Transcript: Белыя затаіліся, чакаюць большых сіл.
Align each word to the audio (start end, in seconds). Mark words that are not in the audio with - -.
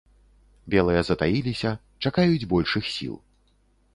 Белыя 0.73 1.01
затаіліся, 1.09 1.71
чакаюць 2.07 2.49
большых 2.53 2.83
сіл. 2.95 3.15